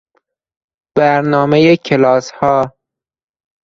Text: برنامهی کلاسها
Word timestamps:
برنامهی 0.97 1.77
کلاسها 1.77 2.75